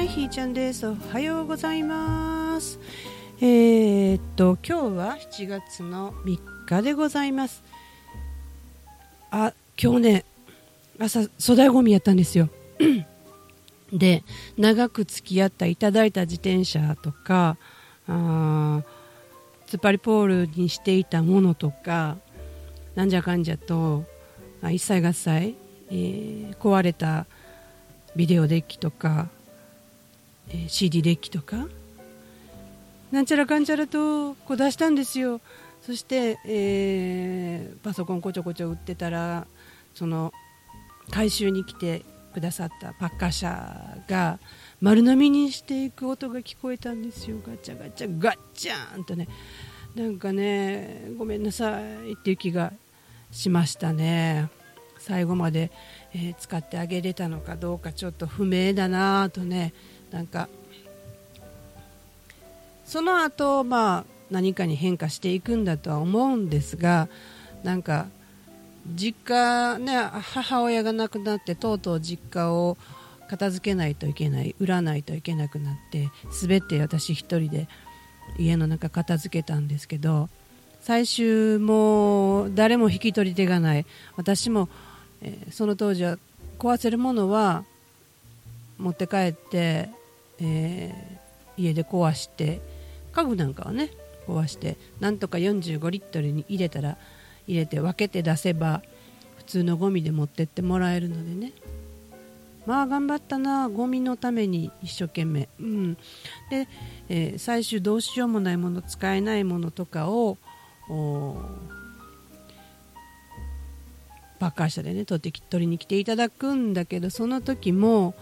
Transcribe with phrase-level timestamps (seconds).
[0.00, 0.86] はいひーちゃんです。
[0.88, 2.80] おはようございます。
[3.38, 7.62] えー、っと今日は7月の3日でございます。
[9.30, 10.24] あ今日ね
[10.98, 12.48] 朝粗大ごみやったんですよ。
[13.92, 14.24] で
[14.56, 17.58] 長く付き合ったいただいた自転車とか
[18.08, 18.82] あ
[19.66, 22.16] 突っ張りポールにしていたものとか
[22.94, 24.04] なんじゃかんじゃと
[24.62, 25.28] 一切合切、
[25.90, 27.26] えー、壊れた
[28.16, 29.28] ビデオデッキとか、
[30.52, 31.68] え、CD デッキとか。
[33.10, 35.40] なんちゃらかんちゃらとこう出したんですよ。
[35.82, 39.46] そして、えー、パソコンこちょこちょ売ってたら
[39.94, 40.32] その
[41.10, 44.38] 回収に来てくださったパッカー車が
[44.80, 47.38] 丸飲みにしていく音が聞こえたんですよ。
[47.44, 49.28] ガチャガチャガッチャーンとね。
[49.96, 52.72] なんかねごめんなさいっていう気が
[53.32, 54.48] しましたね。
[54.98, 55.72] 最後まで、
[56.14, 59.72] えー、使ってあげれたのかどうかちょっと不明だなとね。
[60.10, 60.48] なんか
[62.84, 67.08] その後まあ何かに変化していくんだとは思うんですが
[67.62, 68.06] なんか
[68.94, 72.76] 実家ね母親が亡くなってとうとう実家を
[73.28, 76.08] 片付けないといけない売らないといけなくなって
[76.42, 77.68] 滑って私一人で
[78.38, 80.28] 家の中片付けたんですけど
[80.80, 83.86] 最終もう誰も引き取り手がない。
[84.16, 84.68] 私も、
[85.22, 86.18] え、その当時は
[86.58, 87.64] 壊せるものは
[88.78, 89.90] 持って帰って、
[90.40, 92.60] えー、家で壊して
[93.12, 93.90] 家具なんかはね
[94.26, 96.96] 壊してなんとか45リットルに入れたら
[97.46, 98.82] 入れて分けて出せば
[99.36, 101.52] 普通のゴミで持ってってもらえるのでね。
[102.66, 105.94] まあ頑張ったなゴミのために一生懸命、うん、
[106.50, 106.68] で、
[107.08, 110.36] えー、最終どうしようもないもの使えないものとかを
[114.38, 118.14] バッカー車でね取って取りに来ていただくんだけどその時も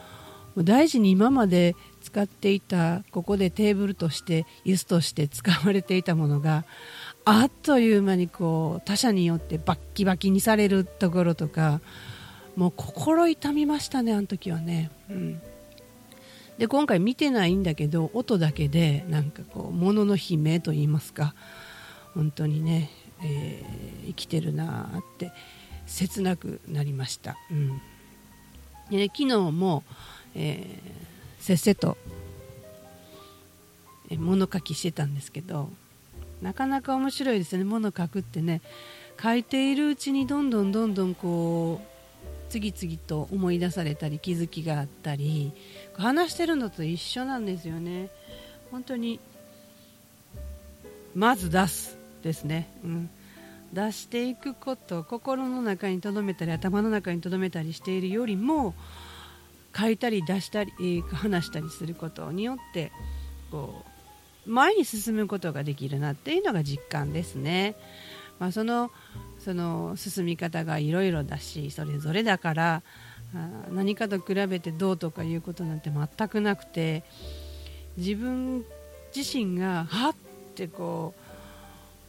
[0.65, 6.65] 大事に今まで使っていたここでテーブルとして椅子として使われていたものが
[7.25, 11.81] あっという間にこう他者によってバッキバキにされるところとか
[12.57, 15.41] もう心痛みましたねあの時はね、うん、
[16.59, 21.35] で今回見てないんだけど音だけでなんかこう物の悲鳴と言いますか
[22.15, 22.91] 本当にね、
[23.23, 25.33] えー、生きてるなって
[25.87, 27.81] 切なくなりました、うん、
[28.91, 29.85] で、昨日も、
[30.39, 31.97] えー、せっせと、
[34.11, 35.69] え物書きしてたんですけど
[36.41, 37.65] なかなか面白いですね。
[37.65, 38.63] 物書くってね。
[39.21, 45.53] 書いているうちにどんどんどんどんこう次々と思い出されたり気づきがあったり
[45.95, 48.11] 話してるのと一緒なんですよね。
[48.71, 49.19] 本当に
[51.15, 53.11] まず出すですね、うん、
[53.73, 58.75] 出していくこと心の中に留めたり頭の中に留めたりしているよりも
[59.79, 62.91] 書いたり出したり、話したりすることによって
[63.51, 63.85] こ
[64.47, 67.77] う前に進むことができるなっていうのが実感ですね。
[68.39, 68.91] まあ、その
[69.39, 72.83] その進み方がいろいろだしそれぞれだから
[73.73, 77.03] 何かと比べてどうとかいうことなんて全くなくて
[77.97, 78.65] 自分
[79.15, 80.15] 自身がはっ
[80.55, 81.15] てこ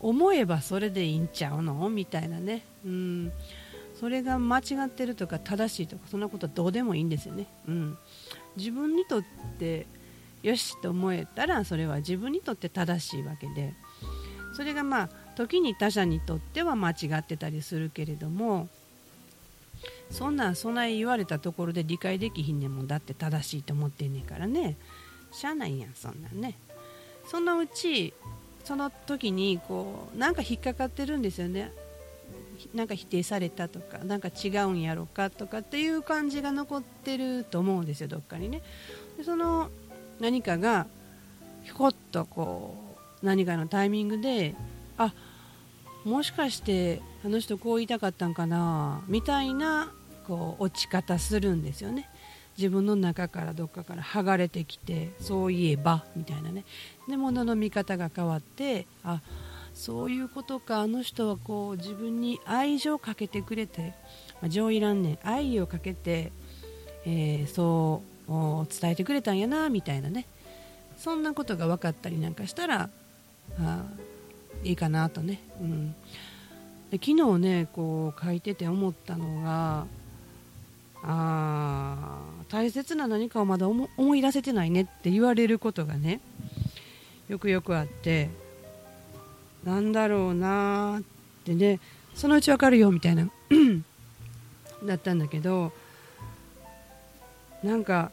[0.01, 1.89] う思えばそれでいいんちゃうの？
[1.89, 3.31] みたいなね、うん、
[3.99, 7.97] それが間違ってるとか正しいとかそんなことはどうでもいいんですよね、うん、
[8.55, 9.23] 自分にとっ
[9.57, 9.85] て
[10.41, 13.73] よしと思えたらそれは自分にとって正しいわけで。
[14.59, 18.67] それがまあ時に他者にとっては間違ってたりするけれども
[20.09, 24.75] そんなんそな言われたところで理解できひんねんもんだって正しいと思ってんねんからね。
[25.31, 26.55] しゃあないやんそんなんね。
[27.27, 28.13] そのうち
[28.65, 31.71] その時にこうなんか引っかかってるんですよね。
[32.73, 38.61] なんか否定されたとかなんか違うんやろかとかっていう感じが残ってると思うんですよどっかにね。
[39.17, 39.69] でその
[40.19, 40.87] 何かが
[41.63, 44.55] ひょこっとこう何かのタイミングで
[44.97, 45.13] あ
[46.05, 49.91] もしかしてあの人こう言いたかったんかなみたいな
[50.27, 52.09] こう落ち方するんですよね。
[52.57, 56.65] 自分の中からどっかから剥がれてきてそういえばみたいなね。
[57.07, 59.21] で物の見方が変わってあ
[59.73, 60.81] そういうことか。
[60.81, 63.93] あの人はこう自分に愛情をかけてくれて、
[64.41, 66.31] まあ、情いらんねん愛をかけて、
[67.05, 70.25] えー、そう伝えてくれたんやなみたいなね。
[70.97, 72.89] そんなことが分かったりなんかしたら
[73.57, 73.83] あ
[74.63, 75.91] いいかなとね、うん、
[76.91, 79.87] で昨日ねこう書いてて思ったのが
[81.01, 82.19] あ
[82.49, 86.19] 大切な何かをまだ思い出せてないねって言われることがね
[87.29, 88.29] よくよくあって。
[89.63, 91.03] なんだろうなっ
[91.43, 91.79] てね
[92.15, 93.29] そのうちわかるよみたいな
[94.85, 95.71] だったんだけど
[97.63, 98.11] なんか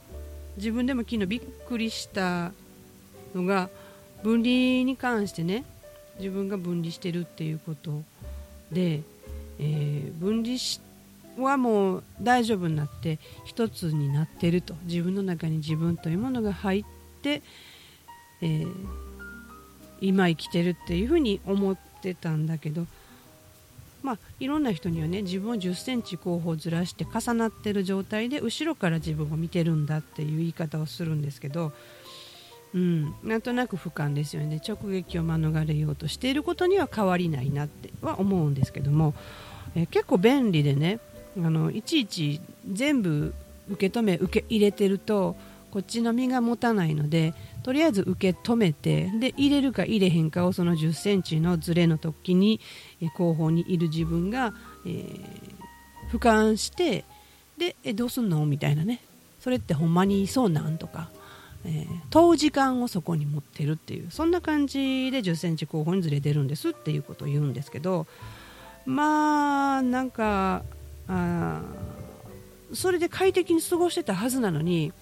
[0.57, 2.53] 自分でも昨日びっくりした
[3.35, 3.69] のが
[4.23, 5.65] 分離に関してね
[6.19, 8.03] 自分が分離してるっていうこと
[8.73, 9.03] で、
[9.59, 10.57] えー、分離
[11.39, 14.75] はもう大丈夫になって一つになってると。
[14.85, 16.85] 自分の中に自分というものが入っ
[17.23, 17.43] て、
[18.41, 18.67] えー、
[20.01, 22.87] 今生きてるっていうふうに思ってたんだけど
[24.07, 31.73] まあ、いろんな人にはね自分を1 0センチ後方ずらして重なってる状態で後ろから自分を見てるんだっていう言い方をするんですけど、
[32.73, 34.61] うん、なんとなく俯瞰ですよね。
[34.65, 39.13] 直撃を免れようとしていることには変わりないなっては思うんですけども、
[39.75, 41.01] え、結構便利でね
[41.37, 42.41] あのいちいち
[42.71, 43.35] 全部
[43.71, 45.35] 受け止め受け入れてると
[45.73, 47.35] こっちの身が持たないので
[47.67, 52.61] とりあえず受け止めてで入れるか入れへんかをその1 0センチのズレの時に、
[53.03, 54.55] え後方にいる自分が、
[54.87, 57.05] えー、俯瞰して
[57.59, 58.47] でえどうすんの？
[58.47, 59.01] みたいなね。
[59.41, 61.09] それってほんまにそうなんとか、
[61.65, 64.13] えー、問う時間をそこに持ってるっていう。
[64.13, 68.07] そんな感じで1 0センチ後方にずれてるんですっていうことを言うんですけど
[68.85, 70.63] まあなんか
[71.09, 71.63] あ
[72.73, 74.93] それで快適に過ごしてたはずなのに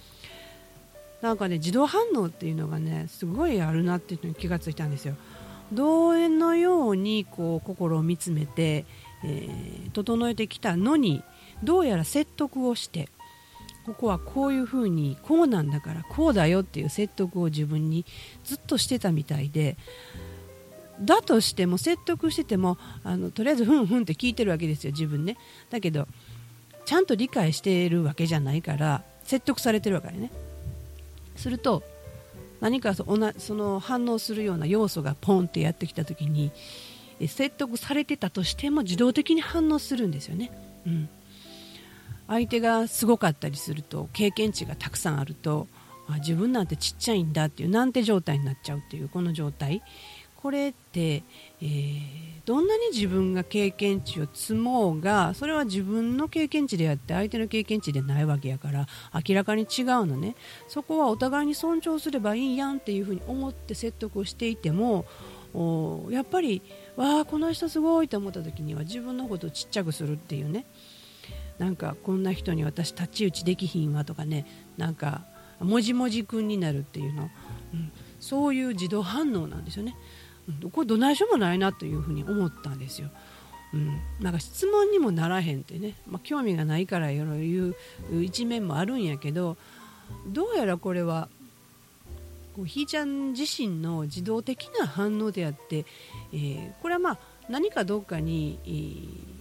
[1.24, 5.14] なんかね自動反応っていうのがねすごいあるなっていうのに気がついたんですよ。
[5.72, 8.84] 同園のようにこう心を見つめて、
[9.24, 11.24] えー、整えてきたのに
[11.62, 13.08] どうやら説得をして
[13.86, 18.04] ここはこういうふうにこうなんだからこうだよっていう説得を自分に
[18.44, 19.78] ずっとしてたみたいで
[21.00, 25.38] だとしても説得しててもあのとりあえずふんふんって聞いてるわけですよ自分ね
[25.70, 26.06] だけど
[26.84, 30.30] ちゃんと理解しているわけじゃないから説得されてるわけね
[31.36, 31.82] すると
[32.60, 36.52] 何かその反応するような要素がポンってやってきた時に
[37.20, 40.50] 説得されてたとしても自動的に反応するんですよね、
[40.86, 41.08] うん、
[42.26, 45.68] 相手がすごかったりすると経験値がたくさんあると
[46.08, 49.82] あ自分なんてちっちゃいんだっていうなんて状態になっちゃうっていうこの状態。
[50.44, 51.22] これって、
[51.62, 52.02] えー、
[52.44, 58.86] どんなに自分が経験値を積もうがそれは自分の経験値であって相手の経験値でないわけやから
[59.26, 60.34] 明らかに違うのね。
[60.68, 65.06] そこはお互いに尊重すればいいやんっていうふうに思って説得をしていても
[66.10, 66.60] やっぱり
[66.94, 70.66] わあこの人すごいと思った時には自分のことをちっちゃくするっていうね。
[71.56, 74.44] なんかこんな人に私太刀打ちできひんわとかね。
[74.76, 75.24] なんか
[75.60, 77.30] もじもじくんになるっていうの、
[77.72, 79.96] うん、そういう自動反応なんですよね。
[80.72, 83.10] これどないしょもないなというふうに思ったんですよ。
[83.72, 87.74] うん、なんか質問にもならへんってね、まあ、興味がないからいう
[88.22, 89.56] 一面もあるんやけど
[90.28, 91.28] どうやらこれは
[92.54, 95.84] こうひーちゃん自身の自動的な反応であって、
[96.32, 97.18] えー、これはまあ
[97.48, 99.33] 何かどっかに、えー、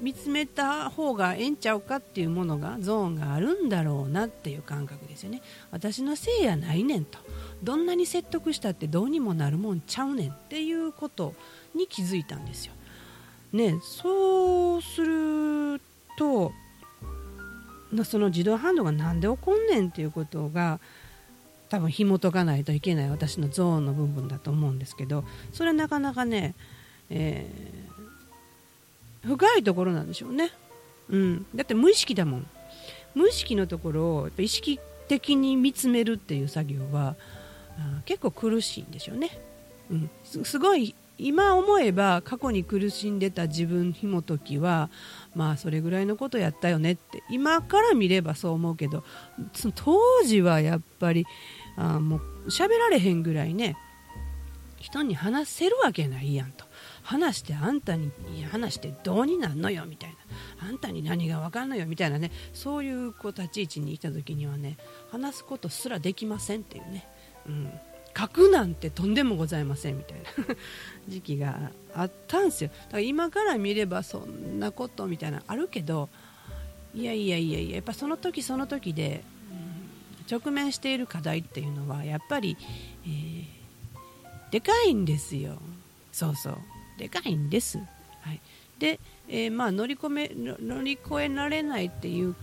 [0.00, 7.18] 見つめた方がええんちゃうかっていうものがゾーンがあるんだろうなっていう感覚ですよね私のせいやないねんと
[7.62, 11.34] どんなに説得したってどうにもなるもんちゃうねんっていうこと
[11.74, 12.72] に気づいたんですよ。
[13.52, 15.80] ね、そうする
[16.16, 16.52] と
[18.04, 20.78] その自動反応が何で起こんねんっていうことが
[21.68, 26.54] 多分紐解かないといけない私のゾーンの部分だと思うんですけどそれはなかなかね、
[27.10, 27.89] えー、
[29.22, 30.50] 深いところなんでしょうね、
[31.08, 32.46] うん、だって無意識だもん。
[33.14, 34.78] 無意識のところをやっぱ意識
[35.08, 37.16] 的に見つめるっていう作業は
[38.04, 39.30] 結構苦しいんでしょうね、
[39.90, 44.88] うん、すごい今思えば過去に苦しんでた自分ひもときは
[45.34, 49.02] まあそれぐらいのことやったよねって今から見ればそう思うけど
[49.52, 51.26] その当時はやっぱり
[51.76, 53.76] あもう喋られへんぐらいね
[54.78, 56.69] 人に話せるわけないやんと。
[57.10, 58.12] 話してあんたに
[58.52, 60.68] 話してどうになんのよみたいな。
[60.68, 62.30] あんたに何が分かんのよみたいなね。
[62.54, 64.76] そういう子立ち位置にいた時にはね
[65.10, 67.08] 話すことすらできませんっていうね。
[67.48, 67.72] うん、
[68.16, 70.54] 書くなんてとんでもございませんみたいな。
[71.08, 72.70] 時期があったんですよ。
[72.70, 76.08] だから今から見ればそんなことみたいなあるけど
[76.94, 82.56] いやいやいやいややっぱその時その時で、うん、直面している課題っていうのはやっぱり、
[83.04, 83.46] えー、
[84.52, 85.58] でかいんですよ。
[86.12, 86.58] そうそう。
[87.00, 88.40] でかいんです、はい、
[88.78, 92.36] で、えー、まあ乗り込め乗り越えられないっていう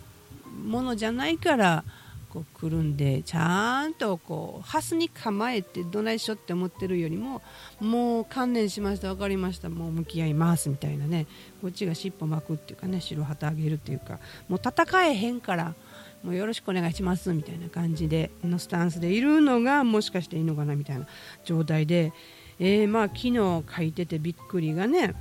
[0.65, 1.83] ものじゃないから
[2.29, 7.43] こうくるんでちゃんとこうハスに構えてどないしょって思ってるよりも
[7.79, 11.27] もう観念しました分かりましたもう向き合いますみたいなね
[11.61, 14.17] こっちが尻尾巻くっていうかね白旗あげるっていうか
[14.49, 15.75] もう戦えへんから
[16.23, 21.05] もうよろしくお願いしますみたいな感じでのスタンスでいるのがもしかしていいのかなみたいな
[21.45, 22.11] 状態で、
[22.59, 23.33] えー、まあ昨日
[23.77, 25.13] 書いててびっくりがね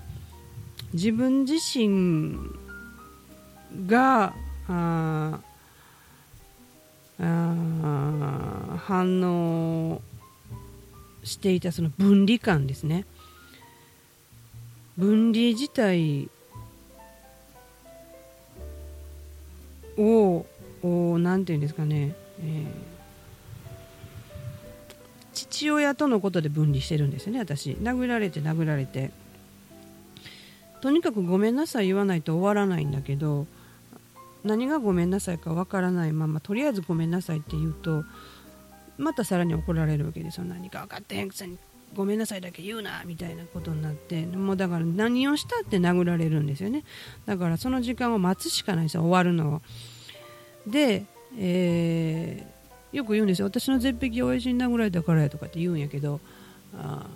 [0.92, 2.36] 自分自身
[3.86, 4.34] が
[4.68, 5.40] あ
[7.18, 10.00] あ反応
[11.22, 13.04] していたその分離感ですね。
[14.96, 16.28] 分離自体
[19.98, 20.46] を
[20.82, 22.95] 何て言うんですかね、えー、
[25.36, 27.72] 父親とのことで分離してるんですよね私。
[27.72, 29.10] 殴られて殴られて。
[30.80, 33.46] とにかくごめんなさい言わないと終わらないんだけど
[34.44, 38.04] 何がごめんなさいかわからないままとりあえずごめんなさいって言うと
[38.96, 40.44] またさらに怒られるわけですよ。
[40.44, 41.58] 何か分かってへんくせに
[41.94, 46.84] ごめんなさいだけ言うなみたいなことになってもうだから何をしたって殴られるんですよね。
[47.26, 49.62] だからその時間を待つしかないですよ終わるのを。
[50.66, 51.04] で、
[51.38, 52.55] えー、
[52.92, 53.46] よく言うんですよ。
[53.46, 56.20] 私の絶壁親父に殴られたからやとかって言うんやけど
[56.78, 57.06] あ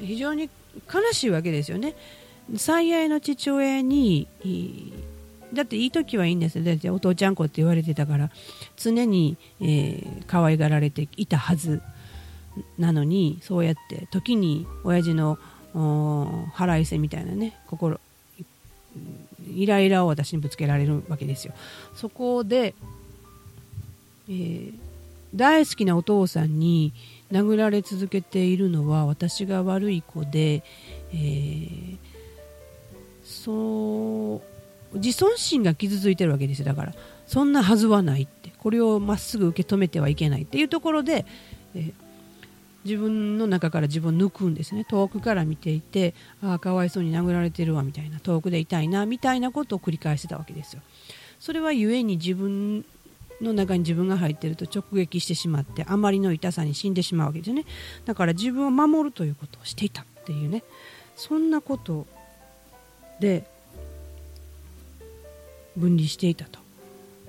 [0.00, 0.50] 非常に
[0.92, 1.94] 悲しいわけですよね。
[2.56, 4.26] 最愛の父親に
[5.52, 6.64] だっていい時はいいんですよ。
[6.64, 8.30] だってお父ちゃん子って言われてたから
[8.76, 11.82] 常に、えー、可愛がられていたはず。
[12.78, 15.38] なのにそうやって時に親父の
[16.52, 17.98] 腹いせみたいなね心
[19.54, 21.54] イライラを私にぶつけられるわけですよ。
[21.94, 22.74] そこで、
[24.32, 24.72] えー、
[25.36, 26.94] 大好きなお父さんに
[27.30, 30.62] 殴られ続けているのは私が悪い子で、
[31.12, 31.96] えー、
[33.24, 34.42] そ
[34.94, 36.64] う自尊心が傷ついてるわけですよ。
[36.66, 36.94] だから
[37.26, 38.52] そんなはずはないって。
[38.58, 41.26] これをまっすぐ受け止めてはいけないっていうところで、
[41.74, 41.92] えー、
[42.84, 44.84] 自分の中から自分を抜くんですね。
[44.84, 48.20] 遠くから見ていてああかわいそうに殴られてるわみたいな。
[48.20, 50.82] 遠くで痛いなみたいなことを繰り返してたわけですよ。
[51.40, 52.84] それは故に自分
[53.42, 57.64] の中に自分が入っていると直撃してしまってあまりの痛さに死んでしまうわけですね。
[58.04, 60.62] だから自分を守るということをしていたっていうね。
[61.16, 62.06] そんなこと
[63.20, 63.44] で
[65.76, 66.62] 分離していたと。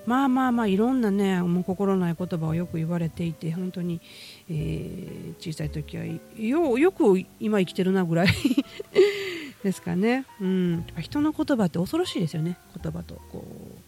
[0.06, 4.02] まあまあまあいろんなねもう心ない言葉をよく言われていて本当に、
[4.50, 6.04] えー、小さい時は
[6.38, 8.28] よよく今生きてるなぐらい
[9.64, 12.58] ですかね、うん、人の言葉って恐ろしいですよね。
[12.82, 13.83] 言葉とこう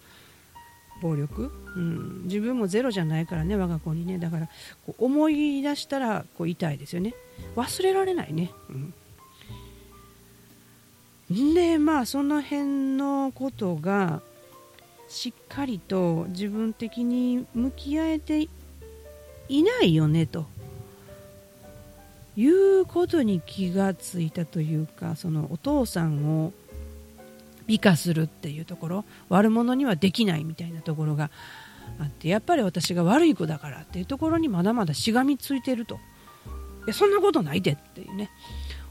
[1.02, 4.18] 暴力、うん、自分もゼロじゃないからね我が子にね。
[4.18, 4.48] だから
[4.86, 7.14] こう思い出したらこう痛いですよね。
[7.56, 8.52] 忘れられないね、
[11.30, 14.22] うん、でまあその辺のことが
[15.10, 18.48] しっかりと自分的に向き合えて
[19.50, 20.46] いないよねと。
[22.38, 26.52] いうことに気がついたというかそのお父さんを
[27.68, 31.32] 美化するっていうところ悪者にはできないみたいなところが
[32.00, 35.96] あってやっぱり私が悪い子だからっていうところにまだまだしがみついてると。
[36.86, 38.30] いやそんなことないでっていうね。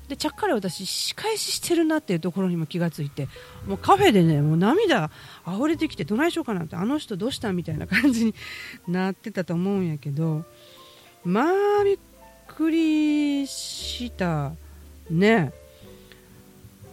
[0.09, 3.27] でちゃっかり私仕返ししてるなっていうところにも気がついて
[3.67, 5.11] もうカフェでねもう涙
[5.49, 8.35] 溢れてきてどないしようかなってあの人どうしたみたいな感じに
[8.87, 10.45] なってたと思うんやけど
[11.25, 11.47] ま
[11.81, 11.99] あびっ
[12.49, 14.53] くりした
[15.11, 15.53] ね。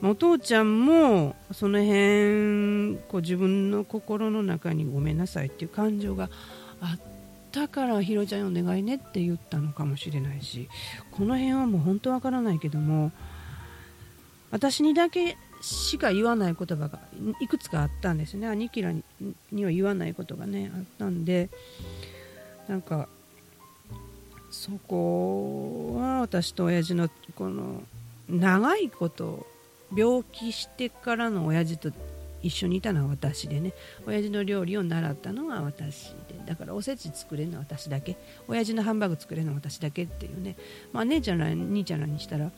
[0.04, 6.30] お父ちゃんもその辺こう自分の心の中にごめんなさいっていう感情が
[6.82, 7.12] あって
[7.52, 10.70] だからひろちゃんお願いねって言ったのかもしれないし
[11.12, 13.12] この辺はもう本当わからないけども
[14.52, 17.00] 私にだけしか言わない言葉が
[17.40, 18.48] いくつかあったんですね。
[18.48, 19.04] 兄貴らに
[19.66, 21.50] は言わないことがねあったんで
[22.68, 23.08] なんか
[24.50, 27.84] そこは私と親父のこの
[28.28, 29.46] 長いこと
[29.96, 31.92] 病気してからの親父と
[32.42, 33.74] 一緒にいたのは私でね。
[34.08, 36.42] 親父の料理を習ったのは私で。
[36.46, 38.18] だからおせち作れるのは私だけ。
[38.48, 40.56] 親父のハンバーグ作れるのは私だけっていうね、
[40.92, 42.52] まあ、姉ちゃんら兄ちゃんらにしたら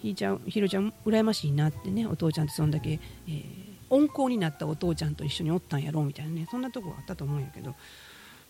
[0.00, 3.42] ひいちゃんひろちゃん羨ましいなってねお父ちゃんとそんだけ、えー、
[3.88, 6.46] 温厚になったお父ちゃんと一緒におったんやろうみたいなね。
[6.50, 7.74] そんなとこがあったと思うんやけど。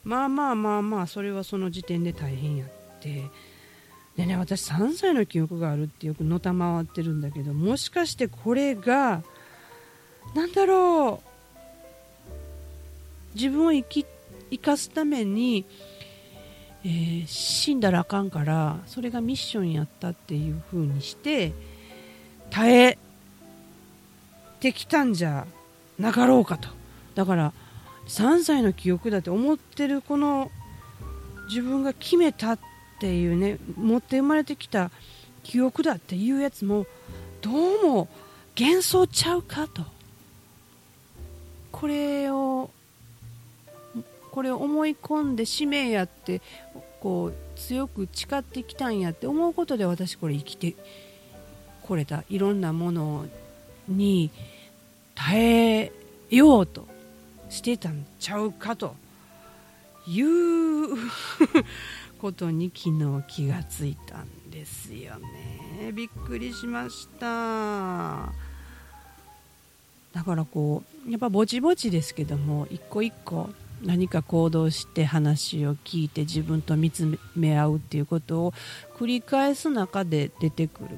[0.03, 2.69] まあまあまあまあそれはその時点で大変やっ
[3.01, 3.23] て。
[4.17, 9.23] でね私3歳の記憶があるってよくのたまわってるんだけどもしかしてこれが
[10.35, 11.35] なんだろう。
[13.35, 14.07] 自分を生き
[14.51, 15.65] 生かすために、
[16.85, 21.53] えー、死んだらあかんからそれがミッションやったっていう風にして
[22.51, 22.99] 耐え
[24.61, 25.47] てきたんじゃ
[25.99, 26.69] なかろうかと。
[27.17, 27.53] だから
[28.07, 30.51] 3歳の記憶だって思ってるこの
[31.49, 34.91] 自分が決めたってっていうね持って生まれてきた
[35.43, 36.87] 記憶だっていうやつも
[37.43, 38.09] どうも
[38.59, 39.83] 幻想ちゃうかと。
[41.73, 42.71] これを
[44.31, 46.41] これを思い込んで使命やって
[47.01, 50.75] こう強く誓ってきたんやって思うことで私これ生きて
[51.83, 52.25] これた。
[52.31, 53.27] いろんなもの
[53.89, 54.31] に
[55.15, 55.93] 耐え
[56.31, 56.87] ようと
[57.51, 58.95] してたんちゃうかと。
[60.07, 60.97] いう
[62.25, 65.93] ことに昨日気がついたんですよね。
[65.93, 68.33] びっくりしました。
[70.15, 73.51] だからこうやっぱぼちぼちですけども一個一個
[73.83, 78.55] 何か行動して話を聞いて自分と見つめ合うっていうことを
[78.97, 80.89] 繰り返す中で出てくる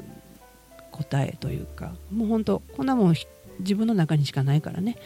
[0.93, 3.15] 答えというかもう本当こんなもん
[3.59, 4.97] 自分の中にしかないからね。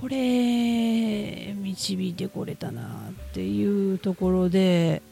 [0.00, 5.02] これ導いてこれたなっていうところで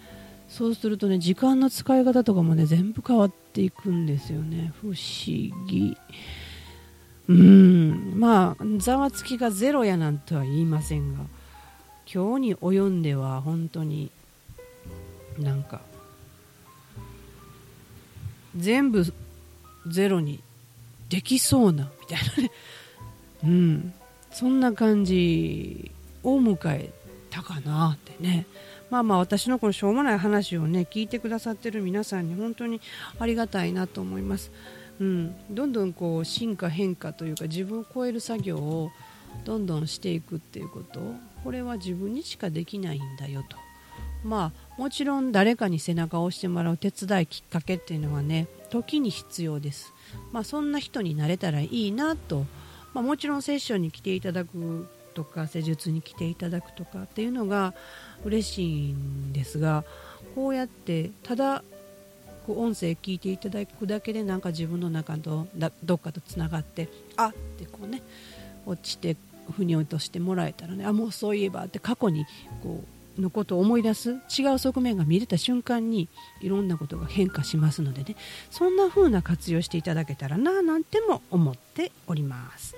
[0.49, 4.73] そうするとね時間の使い方とかもね全部変わっていくんですよね。
[4.81, 4.97] 不思
[5.67, 5.97] 議。
[7.29, 8.13] うん。
[8.15, 11.25] まあざわつきがゼロやなんとは言いませんが
[12.13, 14.13] 今日に及んでは本当に
[15.39, 15.81] なんか
[18.57, 19.05] 全部
[19.89, 20.41] ゼロに
[21.09, 22.51] できそうなみたいなね。
[23.45, 23.95] うん。
[24.37, 25.91] そんな感じ
[26.23, 26.91] を迎え
[27.31, 28.45] たかなってね。
[28.91, 32.83] まあまあ私のこのしょうもない話をね聞いてくださってる皆さんに本当に
[33.19, 34.53] ありがたいなと思います。
[35.01, 38.91] うん、どんどんこう進化変化というか自分を超える作業を
[39.47, 41.01] どんどんしていくっていうこと。
[41.43, 43.57] これは自分にしかできないんだよと。
[44.23, 49.95] まあもちろん誰かに背中を押してもらう手伝いきっかけっていうのはね時に必要です。
[50.31, 52.45] まあそんな人になれたらいいなと、
[52.97, 57.75] まあ、もちろんセッションに来ていただくとか施術に来ていただくとかっていうのが
[58.25, 59.85] 嬉しいんですが
[60.35, 61.63] こうやってただ
[62.47, 65.47] こう音声聞いていただくだけでなんか自分の中と
[65.85, 66.89] どっかとつながって
[67.19, 68.01] あってこうね
[68.65, 69.19] 落ちて
[69.55, 72.25] 腑に落としてもらえたらねあもうそういえばって過去に
[72.63, 76.09] こうのことを思い出す違う側面が見れた瞬間に
[76.41, 78.17] いろんなことが変化しますのでね。
[78.51, 82.75] そんな風な活用していただけたらななんても思っております。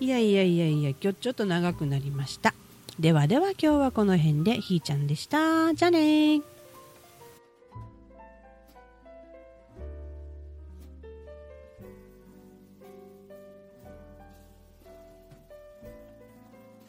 [0.00, 2.54] いやいやいやいや今日ちょっと長くなりました。
[2.98, 4.60] ではでは今日はこの辺で。
[4.60, 5.74] ひーちゃんでした。
[5.74, 6.55] じゃあね